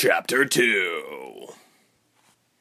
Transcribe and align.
Chapter 0.00 0.44
2 0.44 1.48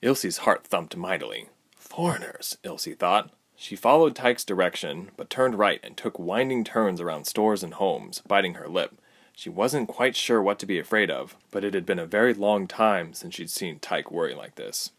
Ilse's 0.02 0.38
heart 0.38 0.66
thumped 0.66 0.97
mightily. 0.97 1.50
Foreigners, 1.75 2.58
Ilse 2.63 2.88
thought. 2.98 3.29
She 3.56 3.75
followed 3.75 4.16
Tyke's 4.16 4.44
direction, 4.44 5.12
but 5.15 5.29
turned 5.29 5.54
right 5.54 5.79
and 5.84 5.96
took 5.96 6.18
winding 6.18 6.63
turns 6.63 7.00
around 7.00 7.26
stores 7.26 7.62
and 7.62 7.76
homes, 7.76 8.23
biting 8.28 8.55
her 8.55 8.68
lip. 8.68 9.00
She 9.36 9.52
wasn't 9.52 9.88
quite 9.88 10.15
sure 10.15 10.42
what 10.42 10.58
to 10.58 10.65
be 10.65 10.79
afraid 10.79 11.12
of, 11.12 11.36
but 11.52 11.63
it 11.63 11.76
had 11.76 11.86
been 11.86 12.00
a 12.00 12.08
very 12.08 12.34
long 12.34 12.68
time 12.68 13.13
since 13.13 13.36
she'd 13.36 13.51
seen 13.51 13.78
Tyke 13.78 14.10
worry 14.10 14.33
like 14.33 14.56
this. 14.56 14.90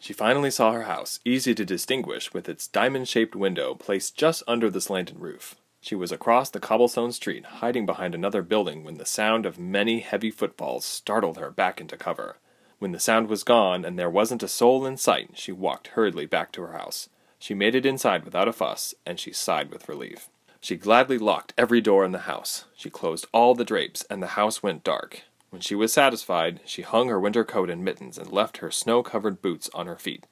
She 0.00 0.14
finally 0.14 0.50
saw 0.50 0.72
her 0.72 0.84
house, 0.84 1.20
easy 1.26 1.54
to 1.54 1.64
distinguish 1.66 2.32
with 2.32 2.48
its 2.48 2.68
diamond 2.68 3.06
shaped 3.06 3.36
window 3.36 3.74
placed 3.74 4.16
just 4.16 4.42
under 4.48 4.70
the 4.70 4.80
slanted 4.80 5.20
roof. 5.20 5.56
She 5.84 5.96
was 5.96 6.12
across 6.12 6.48
the 6.48 6.60
cobblestone 6.60 7.10
street, 7.10 7.44
hiding 7.44 7.86
behind 7.86 8.14
another 8.14 8.42
building, 8.42 8.84
when 8.84 8.98
the 8.98 9.04
sound 9.04 9.44
of 9.44 9.58
many 9.58 9.98
heavy 9.98 10.30
footfalls 10.30 10.84
startled 10.84 11.38
her 11.38 11.50
back 11.50 11.80
into 11.80 11.96
cover. 11.96 12.36
When 12.78 12.92
the 12.92 13.00
sound 13.00 13.28
was 13.28 13.42
gone 13.42 13.84
and 13.84 13.98
there 13.98 14.08
wasn't 14.08 14.44
a 14.44 14.48
soul 14.48 14.86
in 14.86 14.96
sight, 14.96 15.30
she 15.34 15.50
walked 15.50 15.88
hurriedly 15.88 16.24
back 16.24 16.52
to 16.52 16.62
her 16.62 16.72
house. 16.78 17.08
She 17.40 17.52
made 17.52 17.74
it 17.74 17.84
inside 17.84 18.24
without 18.24 18.46
a 18.46 18.52
fuss, 18.52 18.94
and 19.04 19.18
she 19.18 19.32
sighed 19.32 19.72
with 19.72 19.88
relief. 19.88 20.28
She 20.60 20.76
gladly 20.76 21.18
locked 21.18 21.52
every 21.58 21.80
door 21.80 22.04
in 22.04 22.12
the 22.12 22.30
house. 22.30 22.66
She 22.76 22.88
closed 22.88 23.26
all 23.32 23.56
the 23.56 23.64
drapes, 23.64 24.04
and 24.08 24.22
the 24.22 24.38
house 24.38 24.62
went 24.62 24.84
dark. 24.84 25.22
When 25.50 25.60
she 25.60 25.74
was 25.74 25.92
satisfied, 25.92 26.60
she 26.64 26.82
hung 26.82 27.08
her 27.08 27.18
winter 27.18 27.44
coat 27.44 27.68
and 27.68 27.84
mittens 27.84 28.18
and 28.18 28.30
left 28.30 28.58
her 28.58 28.70
snow 28.70 29.02
covered 29.02 29.42
boots 29.42 29.68
on 29.74 29.88
her 29.88 29.98
feet. 29.98 30.28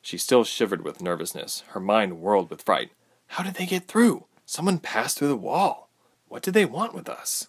She 0.00 0.16
still 0.16 0.44
shivered 0.44 0.84
with 0.84 1.02
nervousness. 1.02 1.64
Her 1.70 1.80
mind 1.80 2.20
whirled 2.20 2.50
with 2.50 2.62
fright. 2.62 2.92
How 3.26 3.42
did 3.42 3.54
they 3.54 3.66
get 3.66 3.88
through? 3.88 4.26
Someone 4.52 4.80
passed 4.80 5.16
through 5.16 5.28
the 5.28 5.36
wall. 5.36 5.88
What 6.28 6.42
did 6.42 6.52
they 6.52 6.66
want 6.66 6.92
with 6.92 7.08
us? 7.08 7.48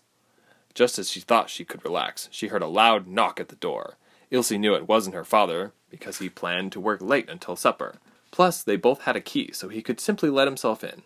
Just 0.74 0.98
as 0.98 1.10
she 1.12 1.20
thought 1.20 1.50
she 1.50 1.66
could 1.66 1.84
relax, 1.84 2.30
she 2.32 2.48
heard 2.48 2.62
a 2.62 2.68
loud 2.68 3.08
knock 3.08 3.42
at 3.42 3.50
the 3.50 3.58
door. 3.58 3.98
Ilse 4.32 4.52
knew 4.52 4.74
it 4.74 4.88
wasn't 4.88 5.14
her 5.14 5.26
father, 5.26 5.74
because 5.90 6.20
he 6.20 6.30
planned 6.30 6.72
to 6.72 6.80
work 6.80 7.02
late 7.02 7.30
until 7.30 7.58
supper. 7.58 7.98
Plus, 8.32 8.64
they 8.64 8.78
both 8.78 9.02
had 9.02 9.18
a 9.18 9.20
key, 9.20 9.52
so 9.52 9.68
he 9.68 9.82
could 9.82 10.00
simply 10.00 10.30
let 10.30 10.48
himself 10.48 10.82
in. 10.82 11.02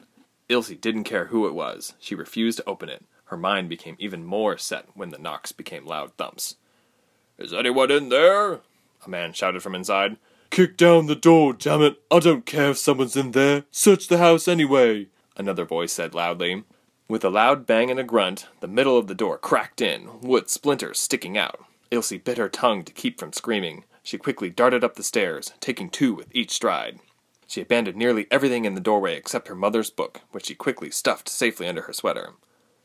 Ilse 0.49 0.69
didn't 0.79 1.05
care 1.05 1.25
who 1.25 1.47
it 1.47 1.55
was. 1.55 1.95
She 1.99 2.13
refused 2.13 2.59
to 2.59 2.69
open 2.69 2.89
it. 2.89 3.03
Her 3.25 3.37
mind 3.37 3.67
became 3.67 3.95
even 3.97 4.23
more 4.23 4.55
set 4.59 4.85
when 4.93 5.09
the 5.09 5.17
knocks 5.17 5.51
became 5.51 5.83
loud 5.83 6.15
thumps. 6.15 6.57
Is 7.39 7.53
anyone 7.53 7.89
in 7.89 8.09
there? 8.09 8.59
A 9.03 9.09
man 9.09 9.33
shouted 9.33 9.63
from 9.63 9.73
inside. 9.73 10.17
Kick 10.51 10.77
down 10.77 11.07
the 11.07 11.15
door, 11.15 11.53
damn 11.53 11.81
it! 11.81 11.99
I 12.11 12.19
don't 12.19 12.45
care 12.45 12.69
if 12.69 12.77
someone's 12.77 13.17
in 13.17 13.31
there. 13.31 13.63
Search 13.71 14.07
the 14.07 14.19
house 14.19 14.47
anyway. 14.47 15.07
Another 15.37 15.65
voice 15.65 15.93
said 15.93 16.15
loudly. 16.15 16.63
With 17.07 17.23
a 17.23 17.29
loud 17.29 17.65
bang 17.65 17.89
and 17.89 17.99
a 17.99 18.03
grunt, 18.03 18.47
the 18.59 18.67
middle 18.67 18.97
of 18.97 19.07
the 19.07 19.15
door 19.15 19.37
cracked 19.37 19.79
in, 19.79 20.19
wood 20.19 20.49
splinters 20.49 20.97
sticking 20.97 21.37
out. 21.37 21.63
Ilse 21.91 22.13
bit 22.23 22.37
her 22.37 22.49
tongue 22.49 22.83
to 22.83 22.91
keep 22.91 23.19
from 23.19 23.31
screaming. 23.31 23.85
She 24.03 24.17
quickly 24.17 24.49
darted 24.49 24.83
up 24.83 24.95
the 24.95 25.03
stairs, 25.03 25.53
taking 25.59 25.89
two 25.89 26.13
with 26.13 26.27
each 26.35 26.51
stride. 26.51 26.99
She 27.45 27.61
abandoned 27.61 27.97
nearly 27.97 28.27
everything 28.29 28.65
in 28.65 28.73
the 28.73 28.81
doorway 28.81 29.15
except 29.15 29.47
her 29.47 29.55
mother's 29.55 29.89
book, 29.89 30.21
which 30.31 30.47
she 30.47 30.55
quickly 30.55 30.91
stuffed 30.91 31.29
safely 31.29 31.67
under 31.67 31.83
her 31.83 31.93
sweater. 31.93 32.33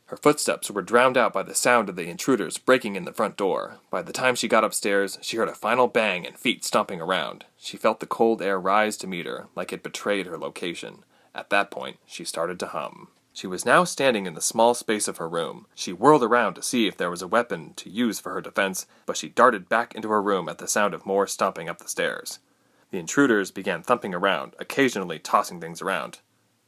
Her 0.05 0.17
footsteps 0.17 0.69
were 0.69 0.81
drowned 0.81 1.17
out 1.17 1.33
by 1.33 1.43
the 1.43 1.55
sound 1.55 1.89
of 1.89 1.95
the 1.95 2.07
intruders 2.07 2.57
breaking 2.59 2.95
in 2.95 3.03
the 3.03 3.13
front 3.13 3.35
door. 3.35 3.79
By 3.89 4.03
the 4.03 4.13
time 4.13 4.35
she 4.35 4.47
got 4.47 4.63
upstairs, 4.63 5.17
she 5.21 5.37
heard 5.37 5.49
a 5.49 5.55
final 5.55 5.87
bang 5.87 6.25
and 6.25 6.37
feet 6.37 6.63
stomping 6.63 7.01
around. 7.01 7.45
She 7.57 7.77
felt 7.77 7.99
the 7.99 8.05
cold 8.05 8.41
air 8.41 8.59
rise 8.59 8.95
to 8.97 9.07
meet 9.07 9.25
her, 9.25 9.47
like 9.55 9.73
it 9.73 9.81
betrayed 9.81 10.27
her 10.27 10.37
location. 10.37 11.03
At 11.35 11.49
that 11.49 11.71
point, 11.71 11.97
she 12.05 12.23
started 12.23 12.59
to 12.59 12.67
hum. 12.67 13.09
She 13.33 13.47
was 13.47 13.65
now 13.65 13.83
standing 13.83 14.27
in 14.27 14.35
the 14.35 14.41
small 14.41 14.75
space 14.75 15.07
of 15.07 15.17
her 15.17 15.27
room. 15.27 15.65
She 15.73 15.91
whirled 15.91 16.23
around 16.23 16.53
to 16.53 16.61
see 16.61 16.87
if 16.87 16.95
there 16.95 17.09
was 17.09 17.23
a 17.23 17.27
weapon 17.27 17.73
to 17.77 17.89
use 17.89 18.19
for 18.19 18.31
her 18.33 18.41
defense, 18.41 18.85
but 19.07 19.17
she 19.17 19.29
darted 19.29 19.67
back 19.67 19.95
into 19.95 20.09
her 20.09 20.21
room 20.21 20.47
at 20.47 20.59
the 20.59 20.67
sound 20.67 20.93
of 20.93 21.05
more 21.05 21.25
stomping 21.25 21.67
up 21.67 21.79
the 21.79 21.87
stairs. 21.87 22.37
The 22.91 22.99
intruders 22.99 23.49
began 23.49 23.81
thumping 23.81 24.13
around, 24.13 24.55
occasionally 24.59 25.17
tossing 25.17 25.59
things 25.59 25.81
around. 25.81 26.19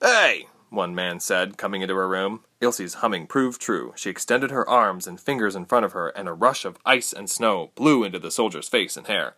Hey! 0.02 0.48
one 0.72 0.96
man 0.96 1.20
said, 1.20 1.58
coming 1.58 1.84
into 1.84 1.96
her 1.96 2.10
room. 2.10 2.42
Ilse's 2.60 2.96
humming 2.96 3.28
proved 3.28 3.62
true. 3.62 3.94
She 3.96 4.10
extended 4.10 4.50
her 4.50 4.68
arms 4.68 5.06
and 5.06 5.20
fingers 5.20 5.56
in 5.56 5.66
front 5.66 5.86
of 5.86 5.94
her, 5.94 6.10
and 6.10 6.28
a 6.28 6.34
rush 6.34 6.66
of 6.66 6.80
ice 6.84 7.14
and 7.14 7.30
snow 7.30 7.72
blew 7.76 8.04
into 8.04 8.20
the 8.20 8.32
soldier's 8.32 8.68
face 8.68 8.98
and 8.98 9.06
hair. 9.06 9.36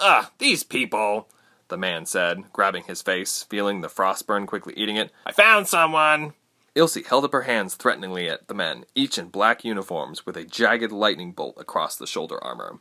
Ah, 0.00 0.32
these 0.38 0.64
people! 0.64 1.28
The 1.68 1.76
man 1.76 2.06
said, 2.06 2.52
grabbing 2.52 2.84
his 2.84 3.02
face, 3.02 3.42
feeling 3.42 3.80
the 3.80 3.88
frostburn 3.88 4.46
quickly 4.46 4.74
eating 4.76 4.96
it. 4.96 5.10
I 5.24 5.32
found 5.32 5.68
someone! 5.68 6.34
Ilse 6.74 6.98
held 7.06 7.24
up 7.24 7.32
her 7.32 7.42
hands 7.42 7.74
threateningly 7.74 8.28
at 8.28 8.48
the 8.48 8.54
men, 8.54 8.84
each 8.94 9.16
in 9.16 9.28
black 9.28 9.64
uniforms 9.64 10.26
with 10.26 10.36
a 10.36 10.44
jagged 10.44 10.92
lightning 10.92 11.32
bolt 11.32 11.54
across 11.58 11.96
the 11.96 12.06
shoulder 12.06 12.42
armor. 12.44 12.78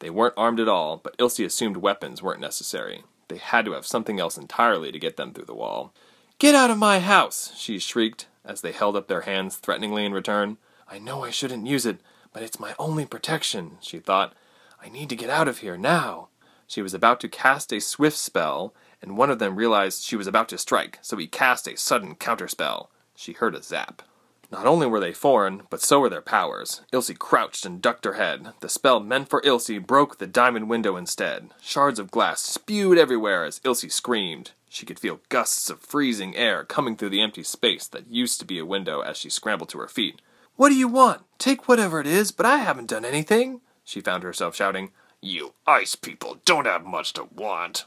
They 0.00 0.10
weren't 0.10 0.34
armed 0.36 0.60
at 0.60 0.68
all, 0.68 0.96
but 0.96 1.14
Ilse 1.18 1.40
assumed 1.40 1.78
weapons 1.78 2.22
weren't 2.22 2.40
necessary. 2.40 3.04
They 3.28 3.38
had 3.38 3.64
to 3.66 3.72
have 3.72 3.86
something 3.86 4.18
else 4.18 4.36
entirely 4.36 4.90
to 4.90 4.98
get 4.98 5.16
them 5.16 5.32
through 5.32 5.44
the 5.44 5.54
wall. 5.54 5.92
Get 6.38 6.54
out 6.54 6.70
of 6.70 6.78
my 6.78 6.98
house! 6.98 7.52
she 7.56 7.78
shrieked, 7.78 8.26
as 8.44 8.60
they 8.60 8.72
held 8.72 8.96
up 8.96 9.08
their 9.08 9.22
hands 9.22 9.56
threateningly 9.56 10.04
in 10.04 10.12
return. 10.12 10.56
I 10.88 10.98
know 10.98 11.24
I 11.24 11.30
shouldn't 11.30 11.66
use 11.66 11.84
it, 11.84 12.00
but 12.32 12.42
it's 12.42 12.60
my 12.60 12.74
only 12.78 13.06
protection, 13.06 13.78
she 13.80 13.98
thought. 13.98 14.34
I 14.82 14.88
need 14.88 15.08
to 15.10 15.16
get 15.16 15.30
out 15.30 15.48
of 15.48 15.58
here 15.58 15.76
now. 15.76 16.28
She 16.68 16.82
was 16.82 16.94
about 16.94 17.18
to 17.20 17.28
cast 17.28 17.72
a 17.72 17.80
swift 17.80 18.18
spell, 18.18 18.74
and 19.02 19.16
one 19.16 19.30
of 19.30 19.38
them 19.38 19.56
realized 19.56 20.04
she 20.04 20.16
was 20.16 20.26
about 20.26 20.50
to 20.50 20.58
strike, 20.58 20.98
so 21.00 21.16
he 21.16 21.26
cast 21.26 21.66
a 21.66 21.76
sudden 21.76 22.14
counterspell. 22.14 22.88
She 23.16 23.32
heard 23.32 23.54
a 23.54 23.62
zap. 23.62 24.02
Not 24.50 24.66
only 24.66 24.86
were 24.86 25.00
they 25.00 25.12
foreign, 25.12 25.62
but 25.70 25.82
so 25.82 26.00
were 26.00 26.08
their 26.08 26.22
powers. 26.22 26.82
Ilse 26.92 27.12
crouched 27.18 27.66
and 27.66 27.82
ducked 27.82 28.04
her 28.04 28.14
head. 28.14 28.52
The 28.60 28.68
spell 28.68 29.00
meant 29.00 29.28
for 29.28 29.42
Ilse 29.44 29.70
broke 29.80 30.18
the 30.18 30.26
diamond 30.26 30.68
window 30.68 30.96
instead. 30.96 31.50
Shards 31.60 31.98
of 31.98 32.10
glass 32.10 32.40
spewed 32.40 32.98
everywhere 32.98 33.44
as 33.44 33.60
Ilse 33.64 33.92
screamed. 33.92 34.52
She 34.68 34.86
could 34.86 34.98
feel 34.98 35.20
gusts 35.30 35.70
of 35.70 35.80
freezing 35.80 36.36
air 36.36 36.64
coming 36.64 36.96
through 36.96 37.10
the 37.10 37.22
empty 37.22 37.42
space 37.42 37.86
that 37.88 38.10
used 38.10 38.40
to 38.40 38.46
be 38.46 38.58
a 38.58 38.66
window 38.66 39.00
as 39.00 39.16
she 39.16 39.30
scrambled 39.30 39.70
to 39.70 39.78
her 39.78 39.88
feet. 39.88 40.20
What 40.56 40.68
do 40.68 40.74
you 40.74 40.88
want? 40.88 41.22
Take 41.38 41.68
whatever 41.68 42.00
it 42.00 42.06
is, 42.06 42.30
but 42.30 42.46
I 42.46 42.58
haven't 42.58 42.88
done 42.88 43.04
anything, 43.04 43.60
she 43.84 44.00
found 44.00 44.22
herself 44.22 44.54
shouting. 44.54 44.90
You 45.20 45.54
ice 45.66 45.96
people 45.96 46.38
don't 46.44 46.66
have 46.66 46.84
much 46.84 47.12
to 47.14 47.24
want, 47.34 47.86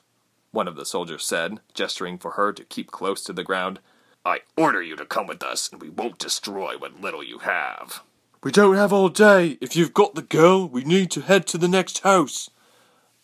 one 0.52 0.68
of 0.68 0.76
the 0.76 0.86
soldiers 0.86 1.24
said, 1.24 1.60
gesturing 1.74 2.18
for 2.18 2.32
her 2.32 2.52
to 2.52 2.66
keep 2.66 2.92
close 2.92 3.24
to 3.24 3.34
the 3.34 3.44
ground. 3.44 3.80
I 4.26 4.42
order 4.58 4.82
you 4.82 4.98
to 4.98 5.06
come 5.06 5.28
with 5.28 5.42
us, 5.42 5.70
and 5.72 5.82
we 5.82 5.90
won't 5.90 6.20
destroy 6.20 6.78
what 6.78 7.00
little 7.00 7.24
you 7.24 7.40
have. 7.40 8.04
We 8.44 8.52
don't 8.52 8.76
have 8.76 8.92
all 8.92 9.08
day. 9.08 9.58
If 9.62 9.76
you've 9.76 9.94
got 9.94 10.16
the 10.16 10.22
girl, 10.22 10.68
we 10.68 10.84
need 10.84 11.10
to 11.12 11.22
head 11.22 11.48
to 11.48 11.58
the 11.58 11.70
next 11.70 12.00
house, 12.00 12.50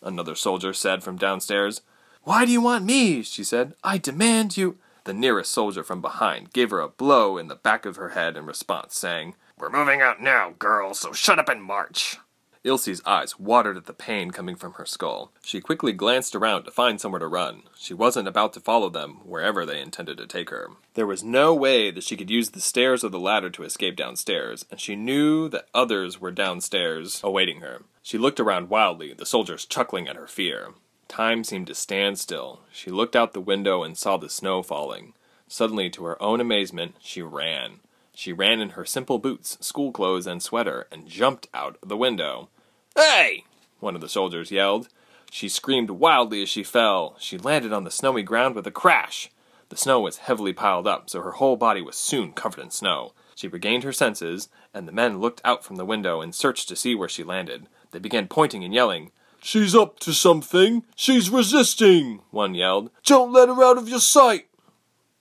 another 0.01 0.35
soldier 0.35 0.73
said 0.73 1.03
from 1.03 1.17
downstairs. 1.17 1.81
Why 2.23 2.45
do 2.45 2.51
you 2.51 2.61
want 2.61 2.85
me? 2.85 3.23
she 3.23 3.43
said. 3.43 3.73
I 3.83 3.97
demand 3.97 4.55
you. 4.55 4.77
The 5.03 5.13
nearest 5.13 5.51
soldier 5.51 5.83
from 5.83 6.01
behind 6.01 6.53
gave 6.53 6.69
her 6.71 6.79
a 6.79 6.87
blow 6.87 7.37
in 7.37 7.47
the 7.47 7.55
back 7.55 7.85
of 7.85 7.95
her 7.97 8.09
head 8.09 8.37
in 8.37 8.45
response, 8.45 8.97
saying, 8.97 9.35
We're 9.57 9.69
moving 9.69 10.01
out 10.01 10.21
now, 10.21 10.53
girl, 10.59 10.93
so 10.93 11.13
shut 11.13 11.39
up 11.39 11.49
and 11.49 11.63
march. 11.63 12.17
Ilse's 12.67 13.01
eyes 13.05 13.39
watered 13.39 13.77
at 13.77 13.85
the 13.85 13.93
pain 13.93 14.31
coming 14.31 14.55
from 14.55 14.73
her 14.73 14.85
skull. 14.85 15.31
She 15.41 15.61
quickly 15.61 15.93
glanced 15.93 16.35
around 16.35 16.63
to 16.63 16.71
find 16.71 16.99
somewhere 16.99 17.19
to 17.19 17.27
run. 17.27 17.63
She 17.77 17.93
wasn't 17.93 18.27
about 18.27 18.53
to 18.53 18.59
follow 18.59 18.89
them 18.89 19.21
wherever 19.23 19.65
they 19.65 19.81
intended 19.81 20.17
to 20.17 20.27
take 20.27 20.49
her. 20.49 20.69
There 20.93 21.07
was 21.07 21.23
no 21.23 21.53
way 21.53 21.91
that 21.91 22.03
she 22.03 22.17
could 22.17 22.29
use 22.29 22.49
the 22.49 22.59
stairs 22.59 23.03
or 23.03 23.09
the 23.09 23.19
ladder 23.19 23.49
to 23.51 23.63
escape 23.63 23.95
downstairs, 23.95 24.65
and 24.69 24.79
she 24.79 24.95
knew 24.95 25.47
that 25.49 25.69
others 25.73 26.19
were 26.19 26.31
downstairs 26.31 27.21
awaiting 27.23 27.61
her. 27.61 27.83
She 28.03 28.17
looked 28.17 28.39
around 28.39 28.69
wildly, 28.69 29.13
the 29.13 29.25
soldiers 29.25 29.65
chuckling 29.65 30.07
at 30.07 30.15
her 30.15 30.27
fear. 30.27 30.73
Time 31.07 31.43
seemed 31.43 31.67
to 31.67 31.75
stand 31.75 32.19
still. 32.19 32.61
She 32.71 32.91
looked 32.91 33.15
out 33.15 33.33
the 33.33 33.39
window 33.39 33.83
and 33.83 33.97
saw 33.97 34.17
the 34.17 34.29
snow 34.29 34.61
falling. 34.61 35.13
Suddenly, 35.47 35.89
to 35.91 36.03
her 36.03 36.21
own 36.21 36.41
amazement, 36.41 36.95
she 36.99 37.21
ran. 37.21 37.79
She 38.13 38.33
ran 38.33 38.59
in 38.59 38.71
her 38.71 38.83
simple 38.83 39.19
boots, 39.19 39.57
school 39.61 39.91
clothes, 39.91 40.27
and 40.27 40.41
sweater, 40.41 40.87
and 40.91 41.07
jumped 41.07 41.47
out 41.53 41.77
the 41.85 41.95
window. 41.95 42.49
Hey! 42.97 43.43
one 43.79 43.93
of 43.93 44.01
the 44.01 44.09
soldiers 44.09 44.49
yelled. 44.49 44.87
She 45.29 45.49
screamed 45.49 45.91
wildly 45.91 46.41
as 46.41 46.49
she 46.49 46.63
fell. 46.63 47.15
She 47.19 47.37
landed 47.37 47.71
on 47.71 47.83
the 47.83 47.91
snowy 47.91 48.23
ground 48.23 48.55
with 48.55 48.65
a 48.65 48.71
crash. 48.71 49.29
The 49.69 49.77
snow 49.77 49.99
was 49.99 50.17
heavily 50.17 50.51
piled 50.51 50.87
up, 50.87 51.07
so 51.07 51.21
her 51.21 51.33
whole 51.33 51.57
body 51.57 51.79
was 51.83 51.95
soon 51.95 52.31
covered 52.31 52.59
in 52.59 52.71
snow. 52.71 53.13
She 53.35 53.47
regained 53.47 53.83
her 53.83 53.93
senses, 53.93 54.49
and 54.73 54.87
the 54.87 54.91
men 54.91 55.19
looked 55.19 55.41
out 55.45 55.63
from 55.63 55.75
the 55.75 55.85
window 55.85 56.21
and 56.21 56.33
searched 56.33 56.67
to 56.69 56.75
see 56.75 56.95
where 56.95 57.07
she 57.07 57.23
landed. 57.23 57.67
They 57.91 57.99
began 57.99 58.27
pointing 58.27 58.63
and 58.63 58.73
yelling. 58.73 59.11
She's 59.43 59.75
up 59.75 59.99
to 59.99 60.11
something! 60.11 60.83
She's 60.95 61.29
resisting! 61.29 62.21
One 62.31 62.55
yelled. 62.55 62.89
Don't 63.05 63.31
let 63.31 63.47
her 63.47 63.63
out 63.63 63.77
of 63.77 63.87
your 63.87 63.99
sight! 63.99 64.47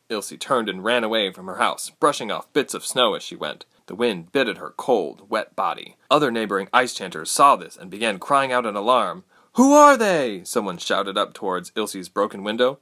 Ilse 0.09 0.33
turned 0.41 0.71
and 0.71 0.83
ran 0.83 1.05
away 1.05 1.31
from 1.31 1.47
her 1.47 1.56
house, 1.56 1.91
brushing 1.91 2.31
off 2.31 2.50
bits 2.55 2.73
of 2.73 2.87
snow 2.87 3.15
as 3.15 3.23
she 3.23 3.37
went. 3.37 3.67
The 3.87 3.94
wind 3.94 4.33
bit 4.33 4.49
at 4.49 4.59
her 4.59 4.75
cold, 4.77 5.31
wet 5.31 5.55
body. 5.55 5.97
Other 6.11 6.31
neighboring 6.31 6.69
ice 6.73 6.93
chanters 6.93 7.31
saw 7.31 7.55
this 7.55 7.77
and 7.77 7.91
began 7.91 8.19
crying 8.19 8.50
out 8.50 8.67
in 8.67 8.75
alarm. 8.75 9.25
Who 9.55 9.73
are 9.73 9.97
they? 9.97 10.43
Someone 10.44 10.79
shouted 10.79 11.17
up 11.17 11.33
towards 11.33 11.73
Ilse's 11.77 12.09
broken 12.09 12.43
window. 12.43 12.79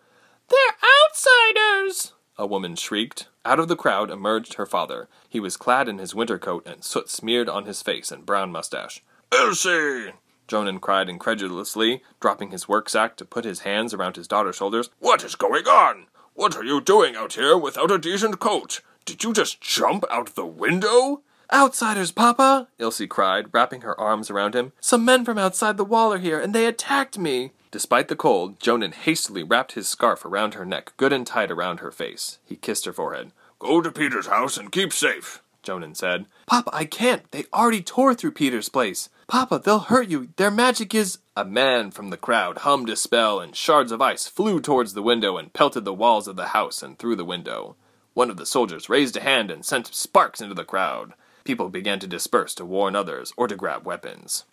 They're 0.48 0.76
outsiders! 1.06 2.12
A 2.36 2.46
woman 2.46 2.74
shrieked. 2.74 3.28
Out 3.44 3.60
of 3.60 3.68
the 3.68 3.76
crowd 3.76 4.10
emerged 4.10 4.54
her 4.54 4.66
father. 4.66 5.08
He 5.28 5.38
was 5.38 5.56
clad 5.56 5.88
in 5.88 5.98
his 5.98 6.14
winter 6.14 6.38
coat 6.38 6.66
and 6.66 6.82
soot 6.82 7.08
smeared 7.08 7.48
on 7.48 7.66
his 7.66 7.82
face 7.82 8.10
and 8.10 8.26
brown 8.26 8.50
mustache. 8.50 9.04
Ilse! 9.32 10.14
Jonan 10.48 10.80
cried 10.80 11.08
incredulously, 11.08 12.02
dropping 12.20 12.50
his 12.50 12.68
work 12.68 12.88
sack 12.88 13.16
to 13.16 13.24
put 13.24 13.44
his 13.44 13.60
hands 13.60 13.94
around 13.94 14.16
his 14.16 14.28
daughter's 14.28 14.56
shoulders. 14.56 14.90
What 14.98 15.22
is 15.22 15.36
going 15.36 15.66
on? 15.66 16.06
What 16.34 16.56
are 16.56 16.64
you 16.64 16.80
doing 16.80 17.14
out 17.14 17.34
here 17.34 17.56
without 17.56 17.90
a 17.90 17.98
decent 17.98 18.40
coat? 18.40 18.80
Did 19.04 19.22
you 19.22 19.32
just 19.32 19.60
jump 19.60 20.04
out 20.10 20.34
the 20.34 20.46
window? 20.46 21.20
Outsiders, 21.52 22.10
Papa! 22.10 22.68
Ilse 22.78 23.02
cried, 23.08 23.52
wrapping 23.52 23.82
her 23.82 23.98
arms 24.00 24.30
around 24.30 24.54
him. 24.54 24.72
Some 24.80 25.04
men 25.04 25.24
from 25.24 25.36
outside 25.36 25.76
the 25.76 25.84
wall 25.84 26.12
are 26.12 26.18
here, 26.18 26.40
and 26.40 26.54
they 26.54 26.66
attacked 26.66 27.18
me! 27.18 27.52
Despite 27.70 28.08
the 28.08 28.16
cold, 28.16 28.58
Jonan 28.60 28.92
hastily 28.92 29.42
wrapped 29.42 29.72
his 29.72 29.88
scarf 29.88 30.24
around 30.24 30.54
her 30.54 30.64
neck, 30.64 30.94
good 30.96 31.12
and 31.12 31.26
tight 31.26 31.50
around 31.50 31.80
her 31.80 31.90
face. 31.90 32.38
He 32.44 32.56
kissed 32.56 32.86
her 32.86 32.92
forehead. 32.92 33.32
Go 33.58 33.82
to 33.82 33.92
Peter's 33.92 34.28
house 34.28 34.56
and 34.56 34.72
keep 34.72 34.92
safe, 34.92 35.42
Jonan 35.62 35.94
said. 35.94 36.24
Papa, 36.46 36.70
I 36.72 36.86
can't. 36.86 37.30
They 37.30 37.44
already 37.52 37.82
tore 37.82 38.14
through 38.14 38.32
Peter's 38.32 38.68
place. 38.70 39.10
Papa, 39.26 39.60
they'll 39.62 39.80
hurt 39.80 40.08
you. 40.08 40.28
Their 40.36 40.50
magic 40.50 40.94
is. 40.94 41.18
A 41.36 41.44
man 41.44 41.90
from 41.90 42.10
the 42.10 42.16
crowd 42.16 42.58
hummed 42.58 42.88
a 42.88 42.96
spell, 42.96 43.40
and 43.40 43.54
shards 43.54 43.92
of 43.92 44.00
ice 44.00 44.28
flew 44.28 44.60
towards 44.60 44.94
the 44.94 45.02
window 45.02 45.36
and 45.36 45.52
pelted 45.52 45.84
the 45.84 45.92
walls 45.92 46.26
of 46.26 46.36
the 46.36 46.48
house 46.48 46.82
and 46.82 46.98
through 46.98 47.16
the 47.16 47.24
window. 47.24 47.76
One 48.14 48.30
of 48.30 48.36
the 48.36 48.46
soldiers 48.46 48.88
raised 48.88 49.16
a 49.16 49.20
hand 49.20 49.50
and 49.50 49.64
sent 49.64 49.92
sparks 49.94 50.40
into 50.40 50.54
the 50.54 50.64
crowd. 50.64 51.14
People 51.42 51.68
began 51.68 51.98
to 51.98 52.06
disperse 52.06 52.54
to 52.54 52.64
warn 52.64 52.96
others 52.96 53.32
or 53.36 53.48
to 53.48 53.56
grab 53.56 53.84
weapons. 53.84 54.44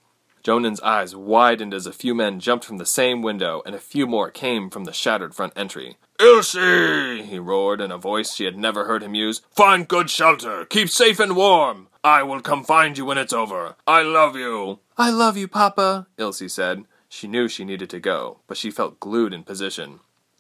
Jonan's 0.44 0.82
eyes 0.82 1.16
widened 1.16 1.72
as 1.72 1.86
a 1.86 1.94
few 1.94 2.16
men 2.16 2.40
jumped 2.40 2.66
from 2.66 2.78
the 2.78 2.86
same 2.86 3.22
window, 3.22 3.62
and 3.64 3.76
a 3.76 3.80
few 3.80 4.08
more 4.08 4.32
came 4.32 4.72
from 4.72 4.86
the 4.86 4.94
shattered 4.94 5.36
front 5.36 5.54
entry. 5.56 5.98
Ilse! 6.20 6.54
he 6.54 7.38
roared 7.38 7.80
in 7.80 7.92
a 7.92 7.98
voice 8.00 8.34
she 8.34 8.46
had 8.46 8.58
never 8.58 8.86
heard 8.86 9.04
him 9.04 9.14
use. 9.14 9.42
Find 9.52 9.88
good 9.88 10.10
shelter. 10.10 10.66
Keep 10.66 10.90
safe 10.90 11.20
and 11.20 11.36
warm. 11.36 11.88
I 12.04 12.24
will 12.24 12.42
come 12.42 12.64
find 12.64 12.98
you 12.98 13.06
when 13.06 13.20
it's 13.20 13.34
over. 13.34 13.76
I 13.86 14.02
love 14.02 14.36
you. 14.36 14.80
I 14.98 15.12
love 15.12 15.38
you, 15.38 15.48
Papa, 15.48 16.08
Ilse 16.18 16.52
said. 16.52 16.86
She 17.08 17.28
knew 17.28 17.48
she 17.48 17.64
needed 17.64 17.92
to 17.92 18.00
go, 18.00 18.40
but 18.48 18.58
she 18.58 18.72
felt 18.72 19.00
glued 19.00 19.34
in 19.34 19.44
position. 19.44 20.00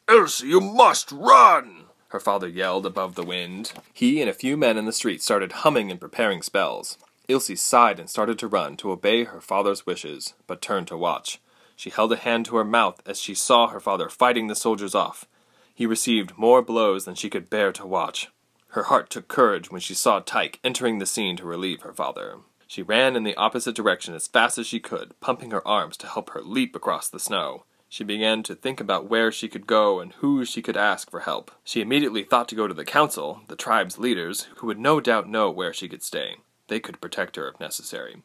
Ilse, 0.09 0.41
you 0.41 0.59
must 0.59 1.11
run! 1.11 1.85
Her 2.11 2.19
father 2.19 2.47
yelled 2.49 2.85
above 2.85 3.15
the 3.15 3.23
wind. 3.23 3.71
He 3.93 4.19
and 4.19 4.29
a 4.29 4.33
few 4.33 4.57
men 4.57 4.77
in 4.77 4.83
the 4.83 4.91
street 4.91 5.21
started 5.21 5.53
humming 5.53 5.89
and 5.89 5.99
preparing 5.99 6.41
spells. 6.41 6.97
Ilse 7.29 7.57
sighed 7.57 8.01
and 8.01 8.09
started 8.09 8.37
to 8.39 8.49
run 8.49 8.75
to 8.77 8.91
obey 8.91 9.23
her 9.23 9.39
father's 9.39 9.85
wishes, 9.85 10.33
but 10.45 10.61
turned 10.61 10.87
to 10.87 10.97
watch. 10.97 11.39
She 11.77 11.89
held 11.89 12.11
a 12.11 12.17
hand 12.17 12.45
to 12.47 12.57
her 12.57 12.65
mouth 12.65 13.01
as 13.05 13.21
she 13.21 13.33
saw 13.33 13.67
her 13.67 13.79
father 13.79 14.09
fighting 14.09 14.47
the 14.47 14.57
soldiers 14.57 14.93
off. 14.93 15.25
He 15.73 15.85
received 15.85 16.37
more 16.37 16.61
blows 16.61 17.05
than 17.05 17.15
she 17.15 17.29
could 17.29 17.49
bear 17.49 17.71
to 17.71 17.85
watch. 17.85 18.27
Her 18.71 18.83
heart 18.83 19.09
took 19.09 19.29
courage 19.29 19.71
when 19.71 19.79
she 19.79 19.93
saw 19.93 20.19
Tyke 20.19 20.59
entering 20.65 20.99
the 20.99 21.05
scene 21.05 21.37
to 21.37 21.45
relieve 21.45 21.83
her 21.83 21.93
father. 21.93 22.39
She 22.67 22.81
ran 22.81 23.15
in 23.15 23.23
the 23.23 23.37
opposite 23.37 23.75
direction 23.75 24.13
as 24.15 24.27
fast 24.27 24.57
as 24.57 24.67
she 24.67 24.81
could, 24.81 25.17
pumping 25.21 25.51
her 25.51 25.65
arms 25.65 25.95
to 25.97 26.07
help 26.07 26.31
her 26.31 26.41
leap 26.41 26.75
across 26.75 27.07
the 27.07 27.19
snow. 27.19 27.63
She 27.93 28.05
began 28.05 28.41
to 28.43 28.55
think 28.55 28.79
about 28.79 29.09
where 29.09 29.33
she 29.33 29.49
could 29.49 29.67
go 29.67 29.99
and 29.99 30.13
who 30.13 30.45
she 30.45 30.61
could 30.61 30.77
ask 30.77 31.11
for 31.11 31.19
help. 31.19 31.51
She 31.65 31.81
immediately 31.81 32.23
thought 32.23 32.47
to 32.47 32.55
go 32.55 32.65
to 32.65 32.73
the 32.73 32.85
council, 32.85 33.41
the 33.49 33.57
tribe's 33.57 33.97
leaders, 33.97 34.47
who 34.55 34.67
would 34.67 34.79
no 34.79 35.01
doubt 35.01 35.27
know 35.27 35.51
where 35.51 35.73
she 35.73 35.89
could 35.89 36.01
stay. 36.01 36.37
They 36.69 36.79
could 36.79 37.01
protect 37.01 37.35
her 37.35 37.49
if 37.49 37.59
necessary. 37.59 38.23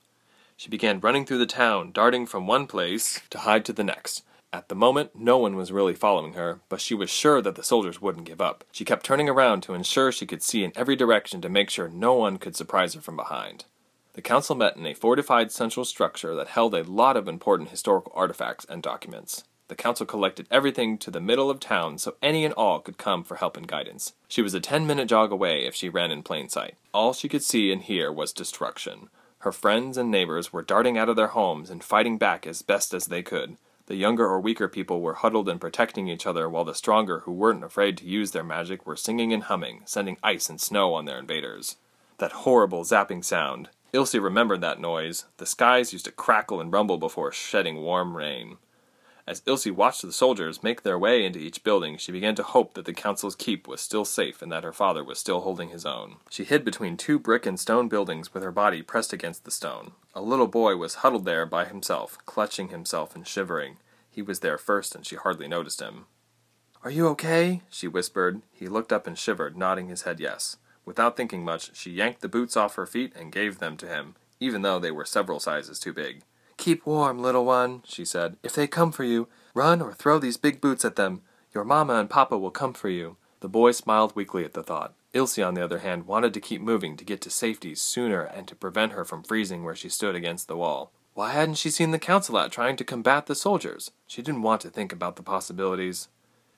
She 0.57 0.71
began 0.71 1.01
running 1.01 1.27
through 1.27 1.39
the 1.39 1.47
town, 1.47 1.91
darting 1.91 2.27
from 2.27 2.47
one 2.47 2.69
place 2.69 3.21
to 3.31 3.39
hide 3.39 3.65
to 3.65 3.73
the 3.73 3.83
next. 3.83 4.23
At 4.53 4.69
the 4.69 4.77
moment, 4.77 5.17
no 5.17 5.37
one 5.37 5.57
was 5.57 5.73
really 5.73 5.97
following 5.97 6.35
her, 6.35 6.61
but 6.69 6.81
she 6.81 6.95
was 6.95 7.11
sure 7.11 7.43
that 7.43 7.57
the 7.57 7.65
soldiers 7.65 8.01
wouldn't 8.01 8.29
give 8.29 8.41
up. 8.41 8.63
She 8.71 8.85
kept 8.85 9.05
turning 9.05 9.29
around 9.29 9.63
to 9.63 9.75
ensure 9.75 10.13
she 10.13 10.27
could 10.27 10.45
see 10.45 10.63
in 10.63 10.71
every 10.77 10.95
direction 10.95 11.41
to 11.41 11.49
make 11.49 11.71
sure 11.71 11.89
no 11.89 12.15
one 12.15 12.39
could 12.39 12.55
surprise 12.55 12.95
her 12.95 13.01
from 13.01 13.17
behind. 13.17 13.65
The 14.13 14.23
council 14.23 14.55
met 14.55 14.77
in 14.77 14.87
a 14.87 14.95
fortified 14.95 15.51
central 15.51 15.85
structure 15.85 16.37
that 16.37 16.49
held 16.49 16.73
a 16.73 16.85
lot 16.85 17.17
of 17.17 17.27
important 17.27 17.71
historical 17.71 18.13
artifacts 18.15 18.65
and 18.69 18.81
documents. 18.81 19.43
The 19.69 19.75
council 19.75 20.07
collected 20.07 20.47
everything 20.51 20.97
to 20.99 21.11
the 21.11 21.21
middle 21.21 21.51
of 21.51 21.59
town 21.59 21.99
so 21.99 22.15
any 22.23 22.45
and 22.45 22.55
all 22.55 22.79
could 22.79 22.99
come 22.99 23.25
for 23.25 23.37
help 23.37 23.57
and 23.57 23.67
guidance. 23.67 24.13
She 24.29 24.43
was 24.43 24.55
a 24.55 24.61
ten 24.61 24.87
minute 24.87 25.09
jog 25.09 25.33
away 25.33 25.67
if 25.67 25.75
she 25.75 25.89
ran 25.89 26.13
in 26.13 26.23
plain 26.23 26.49
sight. 26.49 26.77
All 26.95 27.13
she 27.13 27.29
could 27.29 27.43
see 27.43 27.73
and 27.73 27.83
hear 27.83 28.13
was 28.13 28.33
destruction. 28.33 29.09
Her 29.41 29.53
friends 29.53 29.97
and 29.97 30.11
neighbors 30.11 30.53
were 30.53 30.63
darting 30.63 30.97
out 30.97 31.09
of 31.09 31.17
their 31.17 31.29
homes 31.29 31.71
and 31.71 31.83
fighting 31.83 32.17
back 32.19 32.47
as 32.47 32.63
best 32.63 32.95
as 32.95 33.07
they 33.07 33.23
could. 33.23 33.57
The 33.87 33.95
younger 33.95 34.27
or 34.27 34.41
weaker 34.41 34.67
people 34.67 35.01
were 35.01 35.15
huddled 35.15 35.49
and 35.49 35.61
protecting 35.61 36.09
each 36.09 36.27
other, 36.27 36.49
while 36.49 36.65
the 36.65 36.75
stronger, 36.75 37.21
who 37.21 37.33
weren't 37.33 37.63
afraid 37.63 37.97
to 37.99 38.05
use 38.05 38.33
their 38.33 38.43
magic, 38.43 38.85
were 38.85 38.97
singing 38.97 39.33
and 39.33 39.45
humming, 39.45 39.83
sending 39.85 40.17
ice 40.25 40.49
and 40.49 40.61
snow 40.61 40.95
on 40.95 41.05
their 41.05 41.19
invaders. 41.19 41.77
That 42.19 42.33
horrible 42.33 42.83
zapping 42.83 43.25
sound. 43.25 43.69
Ilse 43.93 44.17
remembered 44.17 44.61
that 44.63 44.81
noise. 44.81 45.27
The 45.37 45.47
skies 45.47 45.93
used 45.93 46.07
to 46.07 46.13
crackle 46.13 46.61
and 46.61 46.73
rumble 46.73 46.99
before 46.99 47.31
shedding 47.31 47.77
warm 47.77 48.17
rain. 48.17 48.57
As 49.29 49.43
Ilse 49.45 49.67
watched 49.73 50.03
the 50.03 50.13
soldiers 50.13 50.63
make 50.63 50.83
their 50.83 50.99
way 50.99 51.25
into 51.25 51.41
each 51.41 51.65
building, 51.65 51.97
she 51.97 52.13
began 52.13 52.37
to 52.37 52.45
hope 52.45 52.75
that 52.75 52.85
the 52.85 52.93
council's 52.93 53.35
keep 53.35 53.67
was 53.67 53.81
still 53.81 54.05
safe 54.05 54.41
and 54.41 54.53
that 54.53 54.63
her 54.63 54.73
father 54.73 55.03
was 55.03 55.19
still 55.19 55.41
holding 55.41 55.71
his 55.71 55.85
own. 55.85 56.17
She 56.31 56.45
hid 56.45 56.65
between 56.65 56.97
two 56.97 57.19
brick 57.19 57.45
and 57.45 57.59
stone 57.59 57.89
buildings 57.89 58.33
with 58.33 58.45
her 58.45 58.53
body 58.53 58.83
pressed 58.83 59.13
against 59.13 59.45
the 59.45 59.51
stone. 59.51 59.93
A 60.15 60.21
little 60.21 60.47
boy 60.47 60.77
was 60.77 60.97
huddled 60.97 61.25
there 61.25 61.45
by 61.45 61.65
himself, 61.65 62.19
clutching 62.25 62.69
himself 62.69 63.17
and 63.17 63.27
shivering. 63.27 63.79
He 64.09 64.23
was 64.23 64.41
there 64.41 64.59
first, 64.59 64.95
and 64.95 65.05
she 65.05 65.17
hardly 65.17 65.49
noticed 65.49 65.81
him. 65.81 66.07
Are 66.85 66.91
you 66.91 67.09
okay? 67.09 67.63
she 67.69 67.89
whispered. 67.89 68.43
He 68.53 68.69
looked 68.69 68.93
up 68.93 69.09
and 69.09 69.19
shivered, 69.19 69.57
nodding 69.57 69.89
his 69.89 70.03
head 70.03 70.21
yes. 70.21 70.57
Without 70.85 71.17
thinking 71.17 71.45
much, 71.45 71.77
she 71.77 71.91
yanked 71.91 72.21
the 72.21 72.29
boots 72.29 72.57
off 72.57 72.77
her 72.77 72.87
feet 72.87 73.13
and 73.17 73.33
gave 73.33 73.59
them 73.59 73.77
to 73.79 73.89
him, 73.89 74.15
even 74.39 74.63
though 74.63 74.79
they 74.79 74.93
were 74.93 75.05
several 75.05 75.41
sizes 75.41 75.81
too 75.81 75.93
big. 75.93 76.23
Keep 76.57 76.87
warm, 76.87 77.21
little 77.21 77.45
one, 77.45 77.83
she 77.85 78.05
said. 78.05 78.37
If 78.43 78.55
they 78.55 78.67
come 78.67 78.93
for 78.93 79.05
you, 79.05 79.29
run 79.55 79.81
or 79.81 79.93
throw 79.93 80.19
these 80.19 80.37
big 80.37 80.61
boots 80.61 80.85
at 80.85 80.97
them. 80.97 81.23
Your 81.55 81.65
mamma 81.65 81.95
and 81.95 82.11
papa 82.11 82.37
will 82.37 82.51
come 82.51 82.73
for 82.73 82.89
you. 82.89 83.17
The 83.41 83.49
boy 83.49 83.73
smiled 83.73 84.17
weakly 84.17 84.45
at 84.45 84.55
the 84.55 84.63
thought. 84.63 84.95
Ilse, 85.13 85.39
on 85.39 85.55
the 85.55 85.65
other 85.65 85.79
hand, 85.79 86.07
wanted 86.07 86.35
to 86.35 86.41
keep 86.41 86.61
moving 86.61 86.97
to 86.97 87.05
get 87.05 87.21
to 87.23 87.31
safety 87.31 87.75
sooner 87.75 88.23
and 88.23 88.49
to 88.49 88.55
prevent 88.55 88.93
her 88.93 89.05
from 89.05 89.23
freezing 89.23 89.65
where 89.65 89.77
she 89.77 89.89
stood 89.89 90.15
against 90.15 90.49
the 90.49 90.57
wall. 90.57 90.93
Why 91.15 91.33
hadn't 91.33 91.55
she 91.55 91.71
seen 91.71 91.93
the 91.93 91.99
council 91.99 92.37
out 92.37 92.53
trying 92.53 92.77
to 92.77 92.85
combat 92.85 93.27
the 93.27 93.35
soldiers? 93.35 93.91
She 94.07 94.21
didn't 94.21 94.43
want 94.43 94.61
to 94.63 94.71
think 94.71 94.93
about 94.93 95.17
the 95.17 95.23
possibilities. 95.23 96.09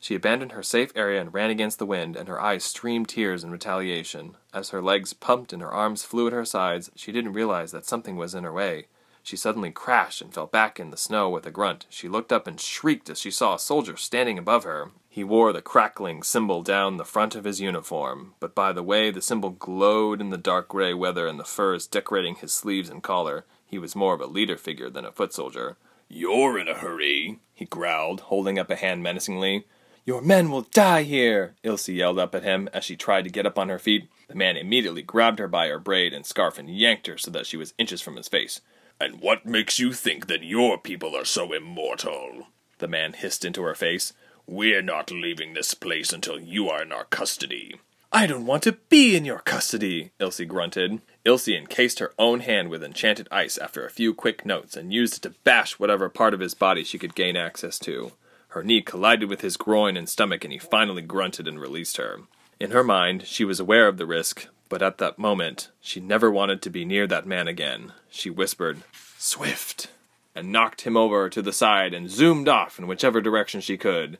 She 0.01 0.15
abandoned 0.15 0.53
her 0.53 0.63
safe 0.63 0.93
area 0.97 1.21
and 1.21 1.35
ran 1.35 1.51
against 1.51 1.79
the 1.79 1.87
wind, 1.87 2.17
and 2.17 2.29
her 2.29 2.41
eyes 2.41 2.65
streamed 2.65 3.09
tears 3.09 3.45
in 3.45 3.51
retaliation. 3.51 4.37
As 4.53 4.71
her 4.71 4.83
legs 4.83 5.13
pumped 5.13 5.53
and 5.53 5.63
her 5.63 5.71
arms 5.71 6.05
flew 6.05 6.27
at 6.27 6.33
her 6.33 6.45
sides, 6.45 6.91
she 6.97 7.13
didn't 7.13 7.33
realize 7.33 7.73
that 7.73 7.87
something 7.87 8.17
was 8.17 8.35
in 8.35 8.45
her 8.45 8.53
way. 8.53 8.87
She 9.29 9.37
suddenly 9.37 9.71
crashed 9.71 10.23
and 10.23 10.33
fell 10.33 10.47
back 10.47 10.81
in 10.81 10.89
the 10.89 10.97
snow 10.97 11.29
with 11.29 11.45
a 11.45 11.51
grunt. 11.51 11.85
She 11.91 12.09
looked 12.09 12.33
up 12.33 12.47
and 12.47 12.59
shrieked 12.59 13.11
as 13.11 13.21
she 13.21 13.31
saw 13.31 13.57
a 13.57 13.59
soldier 13.59 13.95
standing 13.95 14.39
above 14.39 14.65
her. 14.65 14.91
He 15.07 15.23
wore 15.23 15.53
the 15.53 15.61
crackling 15.61 16.23
symbol 16.23 16.63
down 16.63 16.97
the 16.97 17.05
front 17.05 17.35
of 17.35 17.45
his 17.45 17.61
uniform, 17.61 18.33
but 18.41 18.55
by 18.55 18.73
the 18.73 18.83
way 18.83 19.11
the 19.11 19.21
symbol 19.21 19.51
glowed 19.51 20.23
in 20.23 20.31
the 20.31 20.39
dark 20.39 20.69
gray 20.69 20.95
weather 20.95 21.27
and 21.27 21.39
the 21.39 21.45
furs 21.45 21.87
decorating 21.87 22.37
his 22.37 22.55
sleeves 22.55 22.89
and 22.89 23.03
collar, 23.03 23.45
he 23.67 23.79
was 23.79 23.95
more 23.95 24.15
of 24.15 24.23
a 24.23 24.27
leader 24.27 24.57
figure 24.57 24.89
than 24.89 25.05
a 25.05 25.13
foot 25.13 25.35
soldier. 25.35 25.77
You're 26.09 26.59
in 26.59 26.67
a 26.67 26.79
hurry, 26.79 27.39
he 27.53 27.67
growled, 27.67 28.21
holding 28.21 28.59
up 28.59 28.71
a 28.71 28.77
hand 28.77 29.03
menacingly. 29.03 29.67
Your 30.07 30.23
men 30.23 30.51
will 30.51 30.63
die 30.63 31.03
here, 31.03 31.55
Ilse 31.63 31.91
yelled 31.91 32.19
up 32.19 32.35
at 32.35 32.45
him 32.45 32.71
as 32.73 32.83
she 32.83 32.97
tried 32.97 33.25
to 33.25 33.31
get 33.31 33.45
up 33.45 33.59
on 33.59 33.69
her 33.69 33.79
feet. 33.79 34.09
The 34.29 34.35
man 34.35 34.57
immediately 34.57 35.03
grabbed 35.03 35.39
her 35.39 35.49
by 35.49 35.69
her 35.69 35.79
braid 35.79 36.15
and 36.15 36.25
scarf 36.25 36.59
and 36.59 36.71
yanked 36.71 37.07
her 37.09 37.19
so 37.19 37.31
that 37.33 37.45
she 37.45 37.59
was 37.59 37.75
inches 37.77 38.01
from 38.01 38.17
his 38.17 38.27
face. 38.27 38.63
And 39.01 39.21
what 39.21 39.47
makes 39.47 39.79
you 39.79 39.93
think 39.93 40.27
that 40.27 40.43
your 40.43 40.77
people 40.77 41.17
are 41.17 41.25
so 41.25 41.53
immortal? 41.53 42.49
The 42.79 42.89
man 42.89 43.13
hissed 43.13 43.45
into 43.45 43.63
her 43.63 43.75
face. 43.75 44.13
We're 44.47 44.83
not 44.83 45.11
leaving 45.11 45.55
this 45.55 45.75
place 45.75 46.13
until 46.13 46.41
you 46.41 46.69
are 46.69 46.83
in 46.83 46.91
our 46.91 47.05
custody. 47.05 47.77
I 48.11 48.27
don't 48.27 48.47
want 48.47 48.63
to 48.63 48.73
be 48.73 49.15
in 49.15 49.27
your 49.27 49.41
custody, 49.41 50.13
Ilse 50.19 50.41
grunted. 50.49 51.03
Ilse 51.27 51.49
encased 51.49 51.99
her 51.99 52.13
own 52.19 52.41
hand 52.41 52.71
with 52.71 52.83
enchanted 52.83 53.29
ice 53.31 53.59
after 53.59 53.85
a 53.85 53.91
few 53.91 54.15
quick 54.15 54.47
notes 54.47 54.77
and 54.77 54.93
used 54.93 55.19
it 55.19 55.23
to 55.23 55.39
bash 55.45 55.79
whatever 55.79 56.09
part 56.09 56.33
of 56.33 56.41
his 56.41 56.55
body 56.55 56.83
she 56.83 56.99
could 56.99 57.15
gain 57.15 57.37
access 57.37 57.79
to. 57.81 58.13
Her 58.49 58.63
knee 58.63 58.81
collided 58.81 59.29
with 59.29 59.43
his 59.43 59.59
groin 59.59 59.97
and 59.97 60.09
stomach, 60.09 60.43
and 60.43 60.53
he 60.53 60.59
finally 60.59 61.03
grunted 61.03 61.47
and 61.47 61.61
released 61.61 61.99
her. 61.99 62.21
In 62.59 62.71
her 62.71 62.83
mind, 62.83 63.27
she 63.27 63.45
was 63.45 63.61
aware 63.61 63.87
of 63.87 63.99
the 63.99 64.07
risk, 64.07 64.49
but 64.69 64.83
at 64.83 64.99
that 64.99 65.19
moment, 65.19 65.71
she 65.81 66.01
never 66.01 66.31
wanted 66.31 66.63
to 66.63 66.71
be 66.71 66.85
near 66.85 67.07
that 67.07 67.27
man 67.27 67.49
again. 67.49 67.93
She 68.11 68.31
whispered, 68.31 68.83
Swift, 69.17 69.89
and 70.35 70.53
knocked 70.53 70.83
him 70.83 70.97
over 70.97 71.29
to 71.29 71.43
the 71.43 71.53
side 71.53 71.95
and 71.95 72.11
zoomed 72.11 72.49
off 72.49 72.79
in 72.79 72.87
whichever 72.87 73.21
direction 73.21 73.61
she 73.61 73.77
could. 73.77 74.19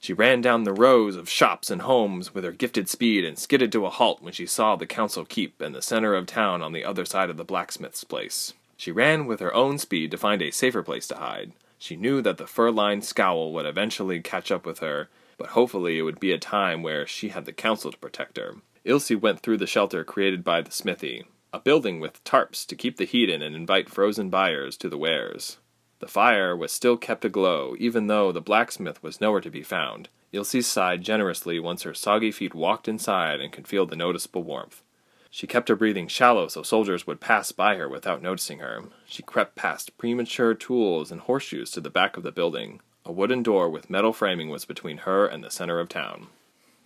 She 0.00 0.12
ran 0.12 0.40
down 0.40 0.62
the 0.62 0.72
rows 0.72 1.16
of 1.16 1.28
shops 1.28 1.70
and 1.70 1.82
homes 1.82 2.32
with 2.32 2.44
her 2.44 2.52
gifted 2.52 2.88
speed 2.88 3.24
and 3.24 3.38
skidded 3.38 3.72
to 3.72 3.84
a 3.84 3.90
halt 3.90 4.22
when 4.22 4.32
she 4.32 4.46
saw 4.46 4.76
the 4.76 4.86
council 4.86 5.24
keep 5.24 5.60
and 5.60 5.74
the 5.74 5.82
center 5.82 6.14
of 6.14 6.26
town 6.26 6.62
on 6.62 6.72
the 6.72 6.84
other 6.84 7.04
side 7.04 7.30
of 7.30 7.36
the 7.36 7.44
blacksmith's 7.44 8.04
place. 8.04 8.54
She 8.76 8.92
ran 8.92 9.26
with 9.26 9.40
her 9.40 9.52
own 9.52 9.76
speed 9.78 10.12
to 10.12 10.16
find 10.16 10.40
a 10.40 10.52
safer 10.52 10.84
place 10.84 11.08
to 11.08 11.16
hide. 11.16 11.52
She 11.80 11.96
knew 11.96 12.22
that 12.22 12.38
the 12.38 12.46
fur 12.46 12.70
lined 12.70 13.04
scowl 13.04 13.52
would 13.52 13.66
eventually 13.66 14.20
catch 14.20 14.52
up 14.52 14.64
with 14.64 14.78
her, 14.78 15.08
but 15.36 15.50
hopefully 15.50 15.98
it 15.98 16.02
would 16.02 16.20
be 16.20 16.32
a 16.32 16.38
time 16.38 16.82
where 16.82 17.06
she 17.06 17.30
had 17.30 17.44
the 17.44 17.52
council 17.52 17.90
to 17.90 17.98
protect 17.98 18.36
her. 18.36 18.56
Ilse 18.88 19.10
went 19.10 19.40
through 19.40 19.58
the 19.58 19.66
shelter 19.66 20.02
created 20.02 20.42
by 20.42 20.62
the 20.62 20.70
smithy, 20.70 21.26
a 21.52 21.60
building 21.60 22.00
with 22.00 22.24
tarps 22.24 22.66
to 22.66 22.74
keep 22.74 22.96
the 22.96 23.04
heat 23.04 23.28
in 23.28 23.42
and 23.42 23.54
invite 23.54 23.90
frozen 23.90 24.30
buyers 24.30 24.78
to 24.78 24.88
the 24.88 24.96
wares. 24.96 25.58
The 25.98 26.08
fire 26.08 26.56
was 26.56 26.72
still 26.72 26.96
kept 26.96 27.22
aglow, 27.22 27.76
even 27.78 28.06
though 28.06 28.32
the 28.32 28.40
blacksmith 28.40 29.02
was 29.02 29.20
nowhere 29.20 29.42
to 29.42 29.50
be 29.50 29.62
found. 29.62 30.08
Ilse 30.32 30.66
sighed 30.66 31.02
generously 31.02 31.60
once 31.60 31.82
her 31.82 31.92
soggy 31.92 32.30
feet 32.30 32.54
walked 32.54 32.88
inside 32.88 33.42
and 33.42 33.52
could 33.52 33.68
feel 33.68 33.84
the 33.84 33.94
noticeable 33.94 34.42
warmth. 34.42 34.82
She 35.28 35.46
kept 35.46 35.68
her 35.68 35.76
breathing 35.76 36.08
shallow 36.08 36.48
so 36.48 36.62
soldiers 36.62 37.06
would 37.06 37.20
pass 37.20 37.52
by 37.52 37.76
her 37.76 37.90
without 37.90 38.22
noticing 38.22 38.60
her. 38.60 38.84
She 39.04 39.22
crept 39.22 39.54
past 39.54 39.98
premature 39.98 40.54
tools 40.54 41.12
and 41.12 41.20
horseshoes 41.20 41.70
to 41.72 41.82
the 41.82 41.90
back 41.90 42.16
of 42.16 42.22
the 42.22 42.32
building. 42.32 42.80
A 43.04 43.12
wooden 43.12 43.42
door 43.42 43.68
with 43.68 43.90
metal 43.90 44.14
framing 44.14 44.48
was 44.48 44.64
between 44.64 44.98
her 44.98 45.26
and 45.26 45.44
the 45.44 45.50
center 45.50 45.78
of 45.78 45.90
town. 45.90 46.28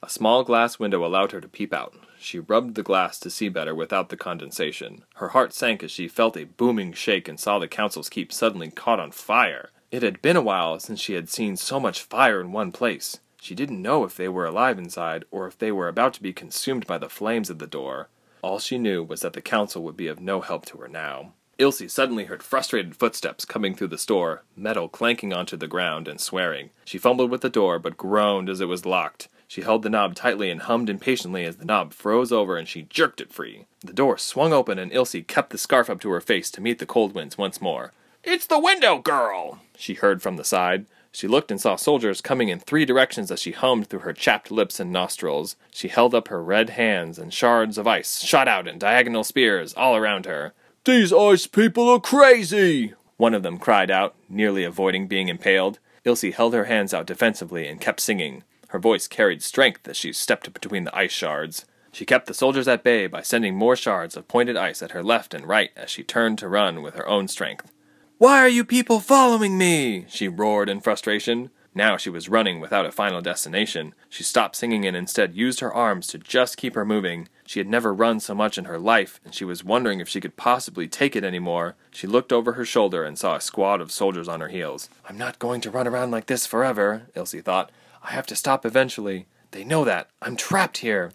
A 0.04 0.10
small 0.10 0.42
glass 0.42 0.80
window 0.80 1.04
allowed 1.04 1.30
her 1.30 1.40
to 1.40 1.46
peep 1.46 1.72
out. 1.72 1.94
She 2.18 2.40
rubbed 2.40 2.74
the 2.74 2.82
glass 2.82 3.20
to 3.20 3.30
see 3.30 3.48
better 3.48 3.72
without 3.72 4.08
the 4.08 4.16
condensation. 4.16 5.04
Her 5.16 5.28
heart 5.28 5.52
sank 5.52 5.84
as 5.84 5.92
she 5.92 6.08
felt 6.08 6.36
a 6.36 6.44
booming 6.44 6.92
shake 6.92 7.28
and 7.28 7.38
saw 7.38 7.60
the 7.60 7.68
council's 7.68 8.08
keep 8.08 8.32
suddenly 8.32 8.70
caught 8.70 8.98
on 8.98 9.12
fire. 9.12 9.70
It 9.92 10.02
had 10.02 10.20
been 10.20 10.36
a 10.36 10.42
while 10.42 10.80
since 10.80 11.00
she 11.00 11.12
had 11.12 11.28
seen 11.28 11.56
so 11.56 11.78
much 11.78 12.02
fire 12.02 12.40
in 12.40 12.50
one 12.50 12.72
place. 12.72 13.20
She 13.40 13.54
didn't 13.54 13.82
know 13.82 14.02
if 14.02 14.16
they 14.16 14.28
were 14.28 14.46
alive 14.46 14.78
inside 14.78 15.24
or 15.30 15.46
if 15.46 15.56
they 15.56 15.70
were 15.70 15.88
about 15.88 16.14
to 16.14 16.22
be 16.22 16.32
consumed 16.32 16.86
by 16.86 16.98
the 16.98 17.08
flames 17.08 17.48
of 17.48 17.60
the 17.60 17.66
door. 17.66 18.08
All 18.40 18.58
she 18.58 18.78
knew 18.78 19.04
was 19.04 19.20
that 19.20 19.34
the 19.34 19.40
council 19.40 19.84
would 19.84 19.96
be 19.96 20.08
of 20.08 20.20
no 20.20 20.40
help 20.40 20.66
to 20.66 20.78
her 20.78 20.88
now. 20.88 21.32
Ilse 21.58 21.92
suddenly 21.92 22.24
heard 22.24 22.42
frustrated 22.42 22.96
footsteps 22.96 23.44
coming 23.44 23.74
through 23.74 23.88
the 23.88 23.98
store, 23.98 24.42
metal 24.56 24.88
clanking 24.88 25.32
onto 25.32 25.56
the 25.56 25.68
ground, 25.68 26.08
and 26.08 26.20
swearing. 26.20 26.70
She 26.84 26.98
fumbled 26.98 27.30
with 27.30 27.42
the 27.42 27.48
door, 27.48 27.78
but 27.78 27.96
groaned 27.96 28.48
as 28.48 28.60
it 28.60 28.66
was 28.66 28.84
locked. 28.84 29.28
She 29.52 29.60
held 29.60 29.82
the 29.82 29.90
knob 29.90 30.14
tightly 30.14 30.50
and 30.50 30.62
hummed 30.62 30.88
impatiently 30.88 31.44
as 31.44 31.56
the 31.56 31.66
knob 31.66 31.92
froze 31.92 32.32
over 32.32 32.56
and 32.56 32.66
she 32.66 32.86
jerked 32.88 33.20
it 33.20 33.34
free. 33.34 33.66
The 33.80 33.92
door 33.92 34.16
swung 34.16 34.50
open 34.50 34.78
and 34.78 34.90
Ilse 34.90 35.16
kept 35.26 35.50
the 35.50 35.58
scarf 35.58 35.90
up 35.90 36.00
to 36.00 36.10
her 36.12 36.22
face 36.22 36.50
to 36.52 36.62
meet 36.62 36.78
the 36.78 36.86
cold 36.86 37.14
winds 37.14 37.36
once 37.36 37.60
more. 37.60 37.92
It's 38.24 38.46
the 38.46 38.58
window 38.58 38.96
girl! 38.96 39.60
She 39.76 39.92
heard 39.92 40.22
from 40.22 40.38
the 40.38 40.42
side. 40.42 40.86
She 41.10 41.28
looked 41.28 41.50
and 41.50 41.60
saw 41.60 41.76
soldiers 41.76 42.22
coming 42.22 42.48
in 42.48 42.60
three 42.60 42.86
directions 42.86 43.30
as 43.30 43.42
she 43.42 43.52
hummed 43.52 43.88
through 43.88 43.98
her 43.98 44.14
chapped 44.14 44.50
lips 44.50 44.80
and 44.80 44.90
nostrils. 44.90 45.56
She 45.70 45.88
held 45.88 46.14
up 46.14 46.28
her 46.28 46.42
red 46.42 46.70
hands, 46.70 47.18
and 47.18 47.30
shards 47.30 47.76
of 47.76 47.86
ice 47.86 48.22
shot 48.22 48.48
out 48.48 48.66
in 48.66 48.78
diagonal 48.78 49.22
spears 49.22 49.74
all 49.74 49.94
around 49.94 50.24
her. 50.24 50.54
These 50.86 51.12
ice 51.12 51.46
people 51.46 51.90
are 51.90 52.00
crazy! 52.00 52.94
One 53.18 53.34
of 53.34 53.42
them 53.42 53.58
cried 53.58 53.90
out, 53.90 54.14
nearly 54.30 54.64
avoiding 54.64 55.08
being 55.08 55.28
impaled. 55.28 55.78
Ilse 56.06 56.22
held 56.22 56.54
her 56.54 56.64
hands 56.64 56.94
out 56.94 57.04
defensively 57.04 57.68
and 57.68 57.82
kept 57.82 58.00
singing. 58.00 58.44
Her 58.72 58.78
voice 58.78 59.06
carried 59.06 59.42
strength 59.42 59.86
as 59.86 59.98
she 59.98 60.14
stepped 60.14 60.50
between 60.54 60.84
the 60.84 60.96
ice 60.96 61.12
shards. 61.12 61.66
She 61.92 62.06
kept 62.06 62.24
the 62.24 62.32
soldiers 62.32 62.66
at 62.66 62.82
bay 62.82 63.06
by 63.06 63.20
sending 63.20 63.54
more 63.54 63.76
shards 63.76 64.16
of 64.16 64.28
pointed 64.28 64.56
ice 64.56 64.80
at 64.80 64.92
her 64.92 65.02
left 65.02 65.34
and 65.34 65.46
right 65.46 65.70
as 65.76 65.90
she 65.90 66.02
turned 66.02 66.38
to 66.38 66.48
run 66.48 66.80
with 66.80 66.94
her 66.94 67.06
own 67.06 67.28
strength. 67.28 67.70
Why 68.16 68.38
are 68.38 68.48
you 68.48 68.64
people 68.64 69.00
following 69.00 69.58
me? 69.58 70.06
she 70.08 70.26
roared 70.26 70.70
in 70.70 70.80
frustration. 70.80 71.50
Now 71.74 71.98
she 71.98 72.08
was 72.08 72.30
running 72.30 72.60
without 72.60 72.86
a 72.86 72.92
final 72.92 73.20
destination. 73.20 73.94
She 74.08 74.22
stopped 74.22 74.56
singing 74.56 74.86
and 74.86 74.96
instead 74.96 75.34
used 75.34 75.60
her 75.60 75.72
arms 75.72 76.06
to 76.06 76.18
just 76.18 76.56
keep 76.56 76.74
her 76.74 76.86
moving. 76.86 77.28
She 77.44 77.60
had 77.60 77.68
never 77.68 77.92
run 77.92 78.20
so 78.20 78.34
much 78.34 78.56
in 78.56 78.64
her 78.64 78.78
life, 78.78 79.20
and 79.22 79.34
she 79.34 79.44
was 79.44 79.62
wondering 79.62 80.00
if 80.00 80.08
she 80.08 80.20
could 80.20 80.36
possibly 80.38 80.88
take 80.88 81.14
it 81.14 81.24
any 81.24 81.38
more. 81.38 81.76
She 81.90 82.06
looked 82.06 82.32
over 82.32 82.52
her 82.52 82.64
shoulder 82.64 83.04
and 83.04 83.18
saw 83.18 83.36
a 83.36 83.40
squad 83.40 83.82
of 83.82 83.92
soldiers 83.92 84.28
on 84.28 84.40
her 84.40 84.48
heels. 84.48 84.88
I'm 85.06 85.18
not 85.18 85.38
going 85.38 85.60
to 85.60 85.70
run 85.70 85.86
around 85.86 86.10
like 86.10 86.24
this 86.24 86.46
forever, 86.46 87.02
Ilse 87.14 87.34
thought. 87.42 87.70
I 88.02 88.10
have 88.10 88.26
to 88.26 88.36
stop 88.36 88.66
eventually. 88.66 89.26
They 89.52 89.64
know 89.64 89.84
that. 89.84 90.08
I'm 90.20 90.36
trapped 90.36 90.78
here. 90.78 91.12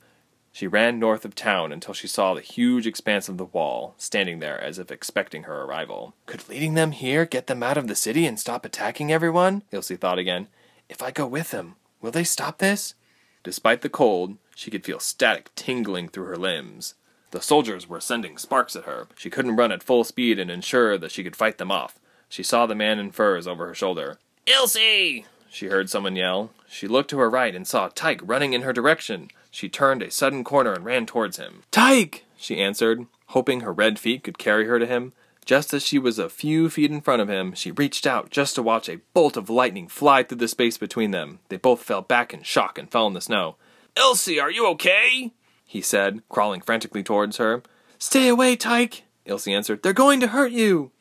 She 0.52 0.66
ran 0.66 0.98
north 0.98 1.26
of 1.26 1.36
town 1.36 1.72
until 1.72 1.94
she 1.94 2.08
saw 2.08 2.34
the 2.34 2.42
huge 2.42 2.88
expanse 2.88 3.30
of 3.30 3.38
the 3.38 3.46
wall, 3.46 3.94
standing 3.98 4.40
there 4.40 4.60
as 4.60 4.80
if 4.80 4.92
expecting 4.92 5.44
her 5.44 5.64
arrival. 5.64 6.16
Could 6.26 6.50
leading 6.50 6.74
them 6.74 6.94
here 6.94 7.26
get 7.26 7.48
them 7.48 7.62
out 7.62 7.78
of 7.78 7.88
the 7.88 7.96
city 7.96 8.26
and 8.26 8.40
stop 8.40 8.66
attacking 8.66 9.12
everyone? 9.12 9.64
Ilse 9.72 9.90
thought 9.90 10.18
again. 10.18 10.48
If 10.90 11.04
I 11.04 11.12
go 11.12 11.28
with 11.28 11.52
them, 11.52 11.76
will 12.02 12.12
they 12.12 12.24
stop 12.24 12.58
this? 12.58 12.96
Despite 13.44 13.82
the 13.82 13.90
cold, 13.90 14.38
she 14.56 14.72
could 14.72 14.84
feel 14.84 15.00
static 15.00 15.54
tingling 15.56 16.10
through 16.10 16.26
her 16.26 16.38
limbs. 16.38 16.96
The 17.32 17.42
soldiers 17.42 17.88
were 17.88 18.02
sending 18.02 18.38
sparks 18.38 18.76
at 18.76 18.86
her. 18.86 19.08
She 19.16 19.30
couldn't 19.30 19.58
run 19.58 19.72
at 19.72 19.84
full 19.84 20.04
speed 20.04 20.40
and 20.40 20.50
ensure 20.50 20.98
that 20.98 21.12
she 21.12 21.24
could 21.24 21.36
fight 21.36 21.60
them 21.60 21.72
off. 21.72 22.00
She 22.30 22.42
saw 22.42 22.66
the 22.66 22.74
man 22.74 22.98
in 22.98 23.12
furs 23.12 23.48
over 23.48 23.68
her 23.68 23.76
shoulder. 23.76 24.18
Ilse! 24.48 25.24
She 25.50 25.68
heard 25.68 25.90
someone 25.90 26.16
yell. 26.16 26.52
She 26.70 26.88
looked 26.88 27.10
to 27.12 27.20
her 27.20 27.30
right 27.30 27.56
and 27.56 27.68
saw 27.68 27.90
Tyke 27.90 28.22
running 28.24 28.54
in 28.54 28.62
her 28.62 28.74
direction. 28.74 29.30
She 29.50 29.70
turned 29.70 30.04
a 30.04 30.12
sudden 30.12 30.44
corner 30.44 30.74
and 30.74 30.86
ran 30.86 31.06
towards 31.06 31.38
him. 31.38 31.64
Tyke! 31.72 32.26
she 32.38 32.60
answered, 32.60 33.08
hoping 33.28 33.62
her 33.62 33.74
red 33.74 33.98
feet 33.98 34.24
could 34.24 34.38
carry 34.38 34.68
her 34.68 34.78
to 34.80 34.86
him. 34.86 35.14
Just 35.46 35.74
as 35.74 35.82
she 35.82 35.98
was 35.98 36.20
a 36.20 36.30
few 36.30 36.70
feet 36.70 36.92
in 36.92 37.00
front 37.00 37.22
of 37.22 37.30
him, 37.30 37.54
she 37.54 37.72
reached 37.72 38.06
out 38.06 38.30
just 38.30 38.56
to 38.56 38.62
watch 38.62 38.90
a 38.90 39.00
bolt 39.14 39.38
of 39.38 39.50
lightning 39.50 39.88
fly 39.88 40.22
through 40.22 40.40
the 40.40 40.48
space 40.48 40.78
between 40.78 41.12
them. 41.12 41.40
They 41.48 41.56
both 41.56 41.82
fell 41.82 42.02
back 42.02 42.34
in 42.34 42.44
shock 42.44 42.78
and 42.78 42.92
fell 42.92 43.08
in 43.08 43.14
the 43.14 43.22
snow. 43.22 43.56
Ilse, 43.98 44.38
are 44.38 44.52
you 44.52 44.68
okay? 44.72 45.32
he 45.66 45.82
said, 45.82 46.22
crawling 46.30 46.62
frantically 46.62 47.02
towards 47.02 47.38
her. 47.38 47.64
Stay 47.98 48.28
away, 48.28 48.56
Tyke, 48.56 49.04
Ilse 49.26 49.48
answered. 49.48 49.84
They're 49.84 49.94
going 49.94 50.20
to 50.20 50.28
hurt 50.28 50.52
you. 50.52 50.92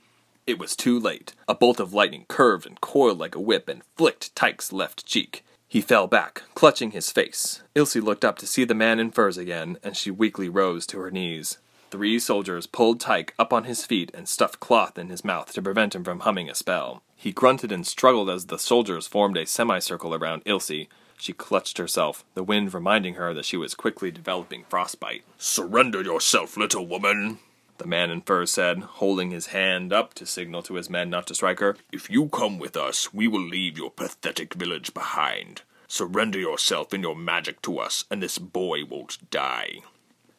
It 0.47 0.61
was 0.61 0.77
too 0.77 1.01
late. 1.01 1.35
A 1.49 1.57
bolt 1.57 1.81
of 1.81 1.93
lightning 1.93 2.25
curved 2.29 2.67
and 2.67 2.81
coiled 2.81 3.19
like 3.19 3.35
a 3.35 3.41
whip 3.41 3.69
and 3.69 3.83
flicked 3.97 4.35
Tyke's 4.37 4.73
left 4.73 5.05
cheek. 5.05 5.45
He 5.67 5.81
fell 5.81 6.07
back, 6.07 6.43
clutching 6.55 6.93
his 6.93 7.11
face. 7.11 7.63
Ilse 7.75 7.97
looked 7.97 8.25
up 8.25 8.39
to 8.39 8.47
see 8.47 8.63
the 8.63 8.75
man 8.75 9.01
in 9.01 9.11
furs 9.11 9.37
again, 9.37 9.77
and 9.83 9.97
she 9.97 10.13
weakly 10.13 10.49
rose 10.49 10.87
to 10.87 11.01
her 11.01 11.11
knees. 11.11 11.59
Three 11.91 12.21
soldiers 12.21 12.69
pulled 12.69 13.01
Tyke 13.01 13.35
up 13.41 13.53
on 13.53 13.65
his 13.65 13.85
feet 13.85 14.13
and 14.15 14.29
stuffed 14.29 14.61
cloth 14.61 14.97
in 14.97 15.09
his 15.09 15.25
mouth 15.25 15.53
to 15.55 15.63
prevent 15.63 15.97
him 15.97 16.05
from 16.05 16.21
humming 16.21 16.49
a 16.49 16.55
spell. 16.55 17.03
He 17.17 17.33
grunted 17.33 17.73
and 17.73 17.85
struggled 17.85 18.31
as 18.31 18.47
the 18.47 18.59
soldiers 18.59 19.09
formed 19.09 19.37
a 19.37 19.47
semicircle 19.47 20.15
around 20.15 20.43
Ilse. 20.45 20.87
She 21.19 21.33
clutched 21.33 21.79
herself, 21.79 22.25
the 22.35 22.45
wind 22.45 22.73
reminding 22.73 23.15
her 23.15 23.35
that 23.35 23.47
she 23.47 23.57
was 23.57 23.75
quickly 23.75 24.13
developing 24.13 24.65
frostbite. 24.69 25.25
Surrender 25.39 26.03
yourself, 26.03 26.57
little 26.57 26.87
woman, 26.87 27.39
the 27.79 27.87
man 27.87 28.11
in 28.11 28.21
furs 28.21 28.51
said, 28.51 28.79
holding 28.79 29.31
his 29.31 29.49
hand 29.49 29.93
up 29.93 30.15
to 30.15 30.27
signal 30.27 30.63
to 30.63 30.75
his 30.75 30.91
men 30.91 31.11
not 31.11 31.27
to 31.27 31.35
strike 31.35 31.61
her. 31.61 31.77
If 31.93 32.11
you 32.11 32.29
come 32.29 32.59
with 32.59 32.77
us, 32.77 33.13
we 33.13 33.29
will 33.29 33.41
leave 33.41 33.79
your 33.79 33.91
pathetic 33.91 34.55
village 34.55 34.95
behind. 34.95 35.63
Surrender 35.89 36.39
yourself 36.39 36.93
and 36.93 37.03
your 37.03 37.15
magic 37.15 37.63
to 37.63 37.79
us, 37.79 38.05
and 38.11 38.23
this 38.23 38.39
boy 38.39 38.85
won't 38.85 39.31
die. 39.31 39.81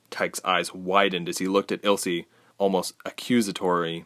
Tyke's 0.10 0.42
eyes 0.44 0.74
widened 0.74 1.30
as 1.30 1.38
he 1.38 1.48
looked 1.48 1.72
at 1.72 1.84
Ilse, 1.84 2.26
almost 2.58 2.94
accusatory. 3.06 4.06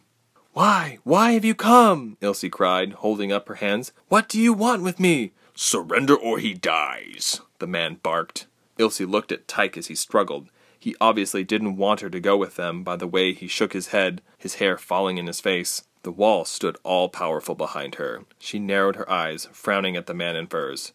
Why? 0.52 0.98
Why 1.02 1.32
have 1.32 1.44
you 1.44 1.54
come? 1.54 2.18
Ilse 2.20 2.44
cried, 2.50 2.92
holding 2.94 3.32
up 3.32 3.48
her 3.48 3.54
hands. 3.56 3.92
What 4.08 4.28
do 4.28 4.38
you 4.38 4.52
want 4.52 4.82
with 4.82 5.00
me? 5.00 5.32
Surrender 5.54 6.14
or 6.14 6.38
he 6.38 6.54
dies, 6.54 7.40
the 7.58 7.66
man 7.66 7.98
barked. 8.02 8.46
Ilse 8.78 9.00
looked 9.00 9.32
at 9.32 9.48
Tyke 9.48 9.76
as 9.76 9.86
he 9.86 9.94
struggled. 9.94 10.48
He 10.82 10.96
obviously 11.00 11.44
didn't 11.44 11.76
want 11.76 12.00
her 12.00 12.10
to 12.10 12.18
go 12.18 12.36
with 12.36 12.56
them 12.56 12.82
by 12.82 12.96
the 12.96 13.06
way 13.06 13.32
he 13.32 13.46
shook 13.46 13.72
his 13.72 13.88
head, 13.88 14.20
his 14.36 14.56
hair 14.56 14.76
falling 14.76 15.16
in 15.16 15.28
his 15.28 15.38
face. 15.38 15.84
The 16.02 16.10
wall 16.10 16.44
stood 16.44 16.76
all 16.82 17.08
powerful 17.08 17.54
behind 17.54 17.94
her. 17.94 18.24
She 18.40 18.58
narrowed 18.58 18.96
her 18.96 19.08
eyes, 19.08 19.46
frowning 19.52 19.96
at 19.96 20.06
the 20.08 20.12
man 20.12 20.34
in 20.34 20.48
furs. 20.48 20.92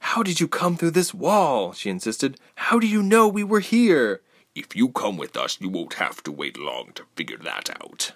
How 0.00 0.24
did 0.24 0.40
you 0.40 0.48
come 0.48 0.76
through 0.76 0.90
this 0.90 1.14
wall? 1.14 1.72
she 1.72 1.88
insisted. 1.88 2.40
How 2.56 2.80
do 2.80 2.88
you 2.88 3.00
know 3.00 3.28
we 3.28 3.44
were 3.44 3.60
here? 3.60 4.22
If 4.56 4.74
you 4.74 4.88
come 4.88 5.16
with 5.16 5.36
us, 5.36 5.60
you 5.60 5.68
won't 5.68 5.94
have 5.94 6.20
to 6.24 6.32
wait 6.32 6.58
long 6.58 6.90
to 6.96 7.04
figure 7.14 7.38
that 7.38 7.70
out. 7.80 8.14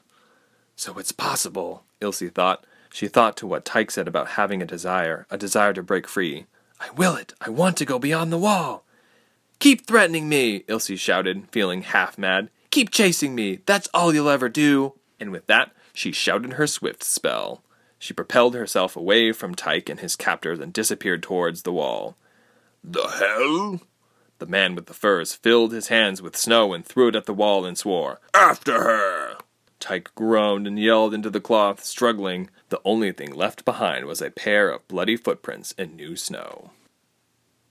So 0.75 0.99
it's 0.99 1.13
possible, 1.13 1.85
Ilse 2.01 2.33
thought. 2.35 2.67
She 2.93 3.07
thought 3.07 3.37
to 3.37 3.47
what 3.47 3.65
Tyke 3.65 3.93
said 3.93 4.09
about 4.09 4.31
having 4.31 4.61
a 4.61 4.67
desire, 4.67 5.29
a 5.31 5.39
desire 5.39 5.73
to 5.75 5.85
break 5.85 6.09
free. 6.09 6.47
I 6.81 6.91
will 6.91 7.15
it. 7.15 7.33
I 7.41 7.49
want 7.49 7.77
to 7.77 7.85
go 7.85 8.01
beyond 8.01 8.33
the 8.33 8.39
wall. 8.39 8.83
Keep 9.63 9.87
threatening 9.87 10.29
me, 10.29 10.65
Ilse 10.67 10.99
shouted, 10.99 11.47
feeling 11.53 11.83
half 11.83 12.19
mad. 12.19 12.51
Keep 12.73 12.91
chasing 12.91 13.33
me. 13.33 13.61
That's 13.65 13.89
all 13.95 14.13
you'll 14.13 14.29
ever 14.29 14.49
do. 14.49 14.95
And 15.21 15.31
with 15.31 15.47
that, 15.47 15.71
she 15.95 16.11
shouted 16.11 16.55
her 16.55 16.67
swift 16.67 17.05
spell. 17.05 17.63
She 17.97 18.13
propelled 18.13 18.57
herself 18.57 18.97
away 18.97 19.31
from 19.31 19.55
Tyke 19.55 19.89
and 19.89 20.01
his 20.01 20.17
captors 20.17 20.59
and 20.59 20.73
disappeared 20.73 21.23
towards 21.23 21.63
the 21.63 21.71
wall. 21.71 22.17
The 22.83 23.07
hell? 23.07 23.81
The 24.41 24.47
man 24.47 24.75
with 24.75 24.87
the 24.87 24.95
furs 24.95 25.33
filled 25.33 25.71
his 25.71 25.87
hands 25.87 26.21
with 26.21 26.37
snow 26.37 26.73
and 26.73 26.85
threw 26.85 27.07
it 27.07 27.15
at 27.15 27.27
the 27.27 27.33
wall 27.33 27.65
and 27.65 27.79
swore, 27.79 28.19
After 28.35 28.83
her! 28.83 29.37
Tyke 29.79 30.13
groaned 30.17 30.67
and 30.67 30.77
yelled 30.77 31.15
into 31.15 31.31
the 31.31 31.41
cloth, 31.41 31.85
struggling. 31.85 32.51
The 32.71 32.81
only 32.85 33.13
thing 33.13 33.33
left 33.33 33.65
behind 33.65 34.07
was 34.07 34.21
a 34.21 34.33
pair 34.33 34.71
of 34.71 34.89
bloody 34.89 35.17
footprints 35.17 35.71
in 35.79 35.95
new 35.95 36.17
snow. 36.17 36.73